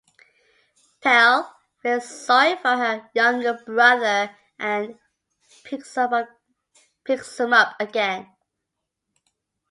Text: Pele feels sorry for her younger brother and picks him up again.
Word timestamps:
Pele 0.99 1.43
feels 1.83 2.05
sorry 2.25 2.55
for 2.59 2.75
her 2.75 3.07
younger 3.13 3.53
brother 3.67 4.35
and 4.57 4.97
picks 5.63 5.93
him 5.99 7.53
up 7.53 7.75
again. 7.79 8.27